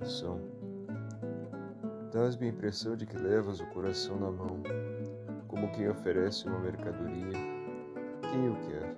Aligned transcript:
coração. 0.00 0.40
Dás-me 2.10 2.46
a 2.46 2.50
impressão 2.50 2.96
de 2.96 3.06
que 3.06 3.16
levas 3.18 3.60
o 3.60 3.66
coração 3.66 4.18
na 4.18 4.30
mão, 4.30 4.62
como 5.46 5.70
quem 5.72 5.88
oferece 5.88 6.48
uma 6.48 6.58
mercadoria. 6.58 7.38
Quem 8.22 8.48
o 8.48 8.56
quer? 8.66 8.96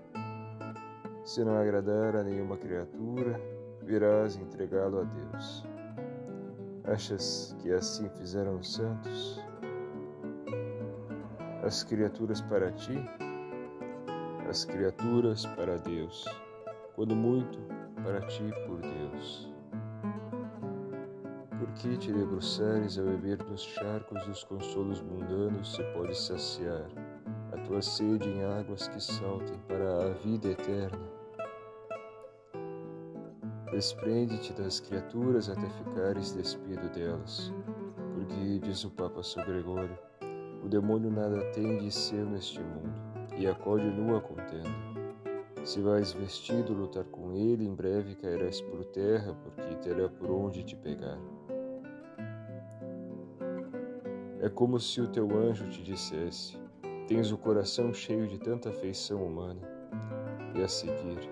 Se 1.24 1.44
não 1.44 1.56
agradar 1.56 2.14
a 2.16 2.22
nenhuma 2.22 2.56
criatura, 2.56 3.40
virás 3.82 4.36
entregá-lo 4.36 5.00
a 5.00 5.04
Deus. 5.04 5.64
Achas 6.84 7.56
que 7.60 7.72
assim 7.72 8.08
fizeram 8.10 8.58
os 8.58 8.72
santos? 8.72 9.40
As 11.64 11.82
criaturas 11.82 12.40
para 12.40 12.70
ti, 12.72 12.98
as 14.48 14.64
criaturas 14.64 15.46
para 15.46 15.78
Deus, 15.78 16.24
quando 16.94 17.14
muito 17.14 17.58
para 18.02 18.20
ti 18.22 18.44
por 18.66 18.80
Deus. 18.80 19.51
Que 21.76 21.96
te 21.96 22.12
debruçares 22.12 22.96
a 22.96 23.02
beber 23.02 23.38
dos 23.38 23.62
charcos 23.62 24.24
dos 24.26 24.44
consolos 24.44 25.00
mundanos 25.00 25.74
se 25.74 25.82
pode 25.94 26.16
saciar 26.16 26.86
a 27.52 27.56
tua 27.66 27.82
sede 27.82 28.28
em 28.28 28.44
águas 28.44 28.86
que 28.86 29.02
saltem 29.02 29.58
para 29.66 30.06
a 30.06 30.10
vida 30.10 30.50
eterna? 30.50 30.98
Desprende-te 33.72 34.52
das 34.52 34.78
criaturas 34.80 35.48
até 35.48 35.68
ficares 35.70 36.32
despido 36.32 36.88
delas, 36.90 37.52
porque, 38.14 38.60
diz 38.60 38.84
o 38.84 38.90
Papa 38.90 39.22
São 39.22 39.44
Gregório, 39.44 39.98
o 40.62 40.68
demônio 40.68 41.10
nada 41.10 41.40
tem 41.52 41.78
de 41.78 41.90
seu 41.90 42.24
neste 42.26 42.60
mundo, 42.60 42.94
e 43.36 43.46
acode 43.46 43.86
nua 43.86 44.20
contenda. 44.20 44.70
Se 45.64 45.80
vais 45.80 46.12
vestido 46.12 46.72
lutar 46.74 47.04
com 47.04 47.32
ele, 47.32 47.64
em 47.64 47.74
breve 47.74 48.14
cairás 48.14 48.60
por 48.60 48.84
terra, 48.84 49.34
porque 49.42 49.74
terá 49.76 50.08
por 50.08 50.30
onde 50.30 50.62
te 50.62 50.76
pegar. 50.76 51.18
É 54.42 54.48
como 54.48 54.80
se 54.80 55.00
o 55.00 55.06
teu 55.06 55.30
anjo 55.38 55.68
te 55.68 55.80
dissesse: 55.80 56.58
Tens 57.06 57.30
o 57.30 57.38
coração 57.38 57.94
cheio 57.94 58.26
de 58.26 58.40
tanta 58.40 58.70
afeição 58.70 59.24
humana, 59.24 59.60
e 60.56 60.60
a 60.60 60.66
seguir, 60.66 61.30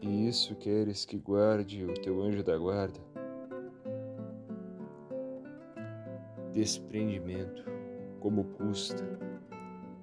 e 0.00 0.26
isso 0.26 0.56
queres 0.56 1.04
que 1.04 1.18
guarde 1.18 1.84
o 1.84 1.92
teu 1.92 2.22
anjo 2.22 2.42
da 2.42 2.56
guarda? 2.56 2.98
Desprendimento 6.50 7.62
como 8.20 8.44
custa. 8.44 9.04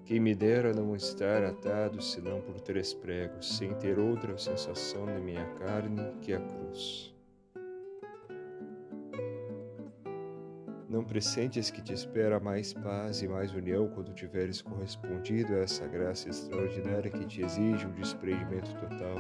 Quem 0.06 0.20
me 0.20 0.36
dera 0.36 0.74
não 0.74 0.96
estar 0.96 1.44
atado 1.44 2.04
senão 2.04 2.40
por 2.40 2.62
três 2.62 2.94
pregos, 2.94 3.58
sem 3.58 3.74
ter 3.76 3.98
outra 3.98 4.38
sensação 4.38 5.08
na 5.08 5.18
minha 5.18 5.46
carne 5.56 6.14
que 6.22 6.34
a 6.34 6.40
cruz. 6.40 7.13
Não 10.94 11.04
pressentes 11.04 11.72
que 11.72 11.82
te 11.82 11.92
espera 11.92 12.40
mais 12.40 12.72
paz 12.72 13.24
e 13.24 13.28
mais 13.28 13.52
união 13.52 13.88
quando 13.88 14.14
tiveres 14.14 14.62
correspondido 14.62 15.56
a 15.56 15.62
essa 15.62 15.88
graça 15.88 16.30
extraordinária 16.30 17.10
que 17.10 17.26
te 17.26 17.42
exige 17.42 17.88
um 17.88 17.92
desprendimento 17.94 18.72
total. 18.76 19.16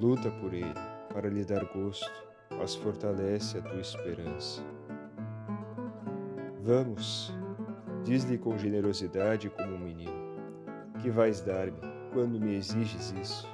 Luta 0.00 0.30
por 0.30 0.54
ele, 0.54 0.72
para 1.12 1.28
lhe 1.28 1.44
dar 1.44 1.64
gosto, 1.64 2.28
mas 2.56 2.76
fortalece 2.76 3.58
a 3.58 3.62
tua 3.62 3.80
esperança. 3.80 4.62
Vamos, 6.62 7.34
diz-lhe 8.04 8.38
com 8.38 8.56
generosidade 8.56 9.50
como 9.50 9.74
um 9.74 9.80
menino, 9.80 10.36
que 11.02 11.10
vais 11.10 11.40
dar-me 11.40 11.80
quando 12.12 12.38
me 12.38 12.54
exiges 12.54 13.12
isso? 13.20 13.48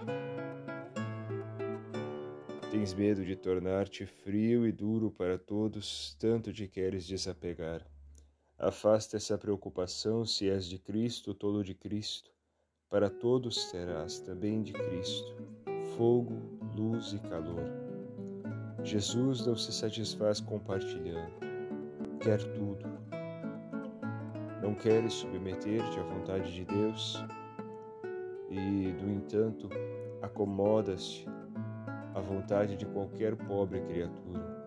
Tens 2.70 2.94
medo 2.94 3.24
de 3.24 3.34
tornar-te 3.34 4.06
frio 4.06 4.66
e 4.66 4.72
duro 4.72 5.10
para 5.10 5.36
todos, 5.36 6.16
tanto 6.18 6.52
te 6.52 6.68
queres 6.68 7.06
desapegar. 7.06 7.84
Afasta 8.56 9.16
essa 9.16 9.36
preocupação 9.36 10.24
se 10.24 10.48
és 10.48 10.66
de 10.66 10.78
Cristo, 10.78 11.34
todo 11.34 11.64
de 11.64 11.74
Cristo. 11.74 12.30
Para 12.88 13.10
todos 13.10 13.70
terás 13.70 14.20
também 14.20 14.62
de 14.62 14.72
Cristo, 14.72 15.36
fogo, 15.96 16.34
luz 16.76 17.12
e 17.12 17.18
calor. 17.18 17.64
Jesus 18.84 19.44
não 19.44 19.56
se 19.56 19.72
satisfaz 19.72 20.40
compartilhando 20.40 21.50
quer 22.20 22.42
tudo. 22.52 22.84
Não 24.62 24.74
queres 24.74 25.14
submeter-te 25.14 25.98
à 25.98 26.02
vontade 26.02 26.52
de 26.52 26.64
Deus 26.66 27.24
e, 28.50 28.92
no 29.02 29.10
entanto, 29.10 29.68
acomodas-te 30.20 31.26
à 32.14 32.20
vontade 32.20 32.76
de 32.76 32.86
qualquer 32.86 33.36
pobre 33.36 33.80
criatura. 33.80 34.60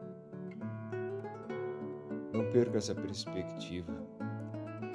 Não 2.33 2.49
percas 2.51 2.89
a 2.89 2.95
perspectiva. 2.95 3.93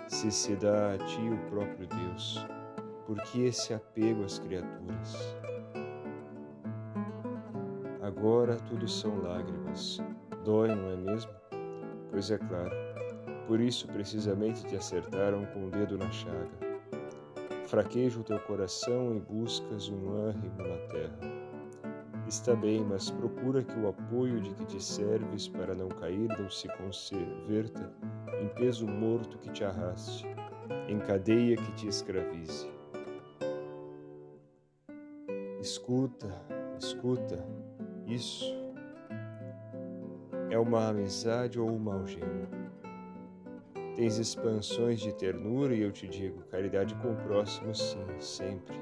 Se 0.09 0.31
se 0.31 0.57
dá 0.57 0.95
a 0.95 0.99
ti 0.99 1.21
o 1.21 1.51
próprio 1.51 1.87
Deus, 1.87 2.45
por 3.07 3.21
que 3.23 3.45
esse 3.45 3.75
apego 3.75 4.25
às 4.25 4.39
criaturas? 4.39 5.37
Agora 8.03 8.57
tudo 8.57 8.89
são 8.89 9.23
lágrimas. 9.23 9.99
Dói, 10.45 10.75
não 10.75 10.91
é 10.91 10.97
mesmo? 10.97 11.31
Pois 12.11 12.31
é 12.31 12.39
claro, 12.39 12.75
por 13.47 13.61
isso 13.61 13.87
precisamente 13.89 14.65
te 14.67 14.77
acertaram 14.77 15.45
com 15.47 15.67
o 15.67 15.71
dedo 15.71 15.99
na 15.99 16.11
chaga. 16.11 16.69
Fraqueja 17.67 18.19
o 18.19 18.25
teu 18.25 18.41
coração 18.41 19.15
e 19.15 19.21
buscas 19.21 19.91
um 19.91 20.11
ânimo 20.11 20.57
na 20.57 20.79
terra. 20.89 21.48
Está 22.29 22.55
bem, 22.55 22.85
mas 22.85 23.11
procura 23.11 23.63
que 23.63 23.79
o 23.79 23.89
apoio 23.89 24.39
de 24.39 24.53
que 24.55 24.67
te 24.67 24.85
serves 24.85 25.49
para 25.49 25.75
não 25.75 25.89
cair 25.89 26.29
não 26.39 26.51
se 26.51 26.69
converta 26.77 27.91
em 28.39 28.49
peso 28.49 28.87
morto 28.87 29.39
que 29.39 29.51
te 29.51 29.65
arraste, 29.65 30.27
em 30.89 30.99
cadeia 30.99 31.57
que 31.57 31.73
te 31.73 31.89
escravize. 31.89 32.69
Escuta, 35.59 36.29
escuta, 36.79 37.43
isso 38.07 38.55
é 40.51 40.59
uma 40.59 40.89
amizade 40.89 41.59
ou 41.59 41.75
uma 41.75 41.95
algema. 41.95 42.47
Tens 43.97 44.19
expansões 44.19 45.01
de 45.01 45.15
ternura 45.15 45.75
e 45.75 45.81
eu 45.81 45.91
te 45.91 46.07
digo, 46.07 46.43
caridade 46.51 46.95
com 46.97 47.13
o 47.13 47.17
próximo, 47.17 47.75
sim, 47.75 48.05
sempre. 48.21 48.77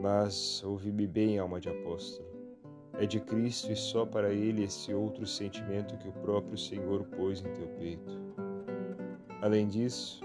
Mas 0.00 0.64
ouve-me 0.64 1.06
bem, 1.06 1.38
alma 1.38 1.60
de 1.60 1.68
apóstolo. 1.68 2.27
É 2.98 3.06
de 3.06 3.20
Cristo 3.20 3.72
e 3.72 3.76
só 3.76 4.04
para 4.04 4.32
Ele 4.32 4.64
esse 4.64 4.92
outro 4.92 5.26
sentimento 5.26 5.96
que 5.98 6.08
o 6.08 6.12
próprio 6.12 6.58
Senhor 6.58 7.04
pôs 7.16 7.40
em 7.40 7.52
teu 7.52 7.68
peito. 7.78 8.18
Além 9.40 9.68
disso, 9.68 10.20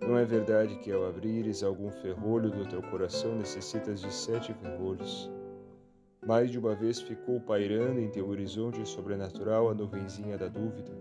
não 0.00 0.16
é 0.16 0.24
verdade 0.24 0.76
que 0.76 0.90
ao 0.90 1.06
abrires 1.06 1.62
algum 1.62 1.90
ferrolho 1.90 2.50
do 2.50 2.66
teu 2.66 2.82
coração 2.82 3.36
necessitas 3.36 4.00
de 4.00 4.12
sete 4.12 4.52
ferrolhos 4.54 5.30
mais 6.26 6.50
de 6.50 6.58
uma 6.58 6.74
vez 6.74 7.00
ficou 7.00 7.38
pairando 7.40 8.00
em 8.00 8.08
teu 8.08 8.28
horizonte 8.28 8.86
sobrenatural 8.88 9.68
a 9.68 9.74
nuvenzinha 9.74 10.38
da 10.38 10.48
dúvida 10.48 10.92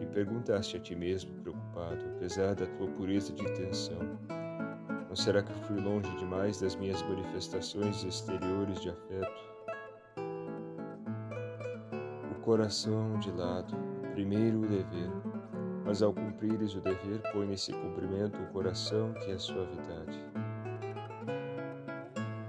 e 0.00 0.06
perguntaste 0.06 0.76
a 0.76 0.80
ti 0.80 0.94
mesmo, 0.94 1.32
preocupado, 1.40 2.04
apesar 2.16 2.54
da 2.54 2.66
tua 2.66 2.88
pureza 2.88 3.32
de 3.32 3.42
intenção: 3.42 3.98
Não 5.08 5.16
será 5.16 5.42
que 5.42 5.52
fui 5.66 5.80
longe 5.80 6.14
demais 6.16 6.60
das 6.60 6.76
minhas 6.76 7.00
manifestações 7.02 8.04
exteriores 8.04 8.80
de 8.82 8.90
afeto? 8.90 9.53
Coração 12.44 13.18
de 13.20 13.30
lado, 13.30 13.74
primeiro 14.12 14.58
o 14.58 14.66
dever, 14.66 15.08
mas 15.82 16.02
ao 16.02 16.12
cumprires 16.12 16.74
o 16.74 16.80
dever, 16.82 17.22
põe 17.32 17.46
nesse 17.46 17.72
cumprimento 17.72 18.38
o 18.38 18.52
coração 18.52 19.14
que 19.14 19.30
é 19.30 19.38
suavidade. 19.38 20.22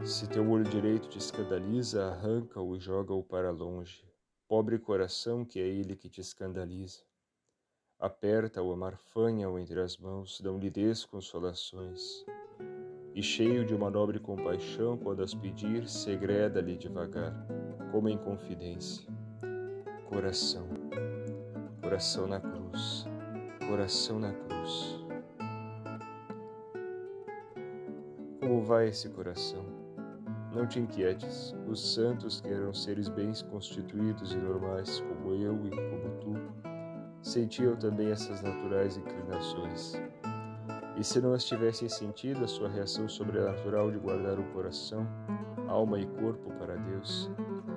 Se 0.04 0.28
teu 0.28 0.52
olho 0.52 0.66
direito 0.66 1.08
te 1.08 1.18
escandaliza, 1.18 2.08
arranca-o 2.08 2.76
e 2.76 2.80
joga-o 2.80 3.24
para 3.24 3.52
longe. 3.52 4.06
Pobre 4.50 4.78
coração 4.78 5.46
que 5.46 5.62
é 5.62 5.66
ele 5.66 5.96
que 5.96 6.10
te 6.10 6.20
escandaliza. 6.20 7.00
Aperta-o, 7.98 8.74
amarfanha-o 8.74 9.58
entre 9.58 9.80
as 9.80 9.96
mãos, 9.96 10.42
não-lhe 10.42 10.70
des 10.70 11.06
consolações. 11.06 12.26
E 13.14 13.24
cheio 13.24 13.66
de 13.66 13.74
uma 13.74 13.90
nobre 13.90 14.20
compaixão, 14.20 14.98
quando 14.98 15.24
as 15.24 15.34
pedir, 15.34 15.88
segreda-lhe 15.88 16.76
devagar, 16.76 17.48
como 17.94 18.10
em 18.10 18.18
confidência. 18.18 19.15
Coração, 20.16 20.66
coração 21.82 22.26
na 22.26 22.40
cruz, 22.40 23.06
coração 23.68 24.18
na 24.18 24.32
cruz. 24.32 25.06
Como 28.40 28.64
vai 28.64 28.88
esse 28.88 29.10
coração? 29.10 29.66
Não 30.54 30.66
te 30.66 30.80
inquietes, 30.80 31.54
os 31.68 31.94
santos, 31.94 32.40
que 32.40 32.48
eram 32.48 32.74
seres 32.74 33.10
bens 33.10 33.42
constituídos 33.42 34.32
e 34.32 34.38
normais, 34.38 35.02
como 35.02 35.34
eu 35.34 35.54
e 35.66 35.70
como 35.70 36.18
tu, 36.22 36.34
sentiam 37.22 37.76
também 37.76 38.10
essas 38.10 38.42
naturais 38.42 38.96
inclinações. 38.96 39.96
E 40.96 41.04
se 41.04 41.20
não 41.20 41.34
as 41.34 41.44
tivessem 41.44 41.90
sentido, 41.90 42.46
a 42.46 42.48
sua 42.48 42.70
reação 42.70 43.10
sobrenatural 43.10 43.92
de 43.92 43.98
guardar 43.98 44.40
o 44.40 44.46
coração, 44.54 45.06
alma 45.68 46.00
e 46.00 46.06
corpo 46.06 46.54
para 46.54 46.78
Deus, 46.78 47.30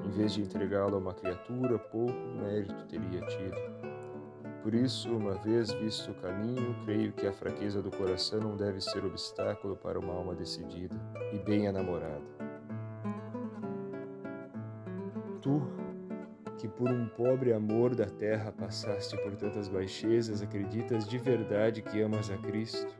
em 0.08 0.10
vez 0.10 0.32
de 0.32 0.40
entregá-lo 0.40 0.94
a 0.94 0.98
uma 0.98 1.12
criatura, 1.12 1.78
pouco 1.78 2.18
mérito 2.42 2.86
teria 2.86 3.20
tido. 3.26 3.56
Por 4.62 4.74
isso, 4.74 5.14
uma 5.14 5.34
vez 5.34 5.70
visto 5.70 6.10
o 6.10 6.14
caminho, 6.14 6.74
creio 6.84 7.12
que 7.12 7.26
a 7.26 7.32
fraqueza 7.32 7.82
do 7.82 7.90
coração 7.90 8.40
não 8.40 8.56
deve 8.56 8.80
ser 8.80 9.04
obstáculo 9.04 9.76
para 9.76 9.98
uma 9.98 10.14
alma 10.14 10.34
decidida 10.34 10.96
e 11.32 11.38
bem 11.38 11.66
enamorada. 11.66 12.24
Tu, 15.42 15.62
que 16.56 16.66
por 16.66 16.90
um 16.90 17.06
pobre 17.08 17.52
amor 17.52 17.94
da 17.94 18.06
terra 18.06 18.50
passaste 18.50 19.16
por 19.22 19.36
tantas 19.36 19.68
baixezas, 19.68 20.42
acreditas 20.42 21.06
de 21.06 21.18
verdade 21.18 21.82
que 21.82 22.00
amas 22.00 22.30
a 22.30 22.38
Cristo 22.38 22.92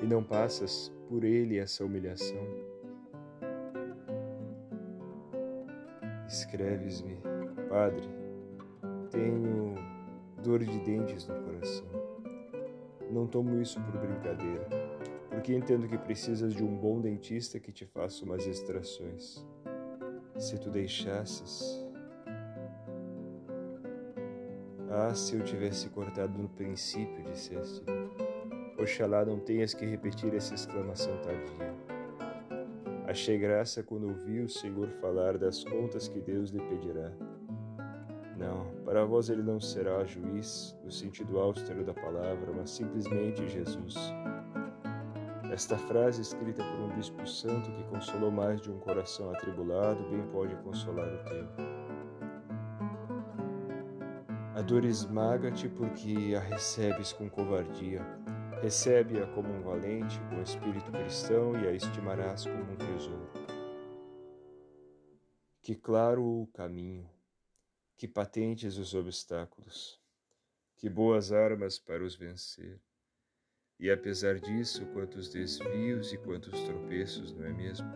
e 0.00 0.06
não 0.06 0.22
passas 0.22 0.92
por 1.08 1.24
ele 1.24 1.58
essa 1.58 1.84
humilhação? 1.84 2.73
Escreves-me, 6.34 7.16
Padre, 7.68 8.08
tenho 9.08 9.76
dor 10.42 10.64
de 10.64 10.80
dentes 10.80 11.28
no 11.28 11.36
coração. 11.44 11.86
Não 13.08 13.24
tomo 13.24 13.62
isso 13.62 13.80
por 13.80 14.00
brincadeira, 14.00 14.68
porque 15.30 15.54
entendo 15.54 15.86
que 15.86 15.96
precisas 15.96 16.52
de 16.52 16.64
um 16.64 16.76
bom 16.76 17.00
dentista 17.00 17.60
que 17.60 17.70
te 17.70 17.86
faça 17.86 18.24
umas 18.24 18.48
extrações. 18.48 19.46
Se 20.36 20.58
tu 20.58 20.70
deixasses, 20.70 21.80
Ah, 24.90 25.14
se 25.14 25.36
eu 25.36 25.44
tivesse 25.44 25.88
cortado 25.88 26.36
no 26.36 26.48
princípio, 26.48 27.24
disseste. 27.24 27.84
Oxalá 28.76 29.24
não 29.24 29.38
tenhas 29.38 29.72
que 29.72 29.84
repetir 29.84 30.34
essa 30.34 30.54
exclamação 30.54 31.16
tardia. 31.18 31.93
Achei 33.06 33.38
graça 33.38 33.82
quando 33.82 34.08
ouvi 34.08 34.40
o 34.40 34.48
Senhor 34.48 34.88
falar 35.00 35.36
das 35.36 35.62
contas 35.62 36.08
que 36.08 36.20
Deus 36.20 36.50
lhe 36.50 36.60
pedirá. 36.60 37.12
Não, 38.36 38.66
para 38.84 39.04
vós 39.04 39.28
ele 39.28 39.42
não 39.42 39.60
será 39.60 40.04
juiz, 40.04 40.76
no 40.82 40.90
sentido 40.90 41.38
austero 41.38 41.84
da 41.84 41.92
palavra, 41.92 42.52
mas 42.52 42.70
simplesmente 42.70 43.46
Jesus. 43.48 43.94
Esta 45.52 45.76
frase, 45.76 46.22
escrita 46.22 46.64
por 46.64 46.80
um 46.80 46.96
bispo 46.96 47.26
santo 47.28 47.70
que 47.70 47.84
consolou 47.84 48.30
mais 48.30 48.60
de 48.60 48.72
um 48.72 48.78
coração 48.78 49.30
atribulado, 49.30 50.02
bem 50.10 50.26
pode 50.32 50.56
consolar 50.56 51.06
o 51.06 51.24
teu. 51.28 51.46
A 54.56 54.62
dor 54.62 54.84
esmaga-te 54.84 55.68
porque 55.68 56.34
a 56.36 56.40
recebes 56.40 57.12
com 57.12 57.28
covardia. 57.28 58.00
Recebe-a 58.62 59.26
como 59.28 59.52
um 59.52 59.62
valente, 59.62 60.18
com 60.30 60.42
espírito 60.42 60.90
cristão, 60.90 61.54
e 61.60 61.68
a 61.68 61.72
estimarás 61.72 62.44
como 62.44 62.72
um 62.72 62.76
tesouro. 62.76 63.30
Que 65.60 65.74
claro 65.74 66.24
o 66.24 66.46
caminho, 66.48 67.08
que 67.96 68.08
patentes 68.08 68.76
os 68.76 68.94
obstáculos, 68.94 70.00
que 70.76 70.88
boas 70.88 71.32
armas 71.32 71.78
para 71.78 72.02
os 72.04 72.14
vencer. 72.14 72.80
E 73.78 73.90
apesar 73.90 74.38
disso, 74.38 74.86
quantos 74.92 75.28
desvios 75.28 76.12
e 76.12 76.18
quantos 76.18 76.58
tropeços, 76.62 77.32
não 77.32 77.44
é 77.44 77.52
mesmo? 77.52 77.88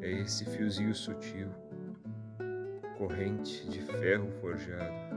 É 0.00 0.10
esse 0.10 0.44
fiozinho 0.44 0.94
sutil, 0.94 1.48
corrente 2.96 3.68
de 3.68 3.80
ferro 3.80 4.30
forjado 4.40 5.16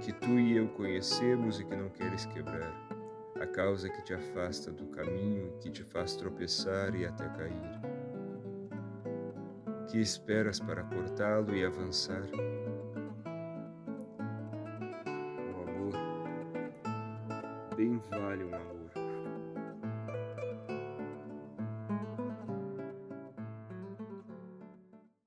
que 0.00 0.12
tu 0.14 0.38
e 0.38 0.56
eu 0.56 0.66
conhecemos 0.68 1.60
e 1.60 1.64
que 1.64 1.76
não 1.76 1.90
queres 1.90 2.24
quebrar, 2.24 2.72
a 3.40 3.46
causa 3.46 3.88
que 3.88 4.02
te 4.02 4.12
afasta 4.12 4.70
do 4.70 4.86
caminho 4.88 5.48
e 5.48 5.62
que 5.62 5.70
te 5.70 5.82
faz 5.82 6.14
tropeçar 6.14 6.94
e 6.94 7.06
até 7.06 7.26
cair. 7.30 7.80
Que 9.88 9.98
esperas 9.98 10.60
para 10.60 10.84
cortá-lo 10.84 11.56
e 11.56 11.64
avançar? 11.64 12.22
O 15.54 15.62
amor 15.62 15.92
bem 17.74 17.98
vale 18.10 18.44
um 18.44 18.54
amor. 18.54 18.79